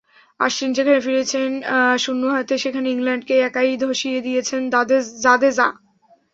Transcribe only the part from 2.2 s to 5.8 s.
হাতে, সেখানে ইংল্যান্ডকে একাই ধসিয়ে দিয়েছেন জাদেজা।